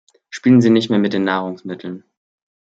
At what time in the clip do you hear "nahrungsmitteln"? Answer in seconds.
1.25-2.03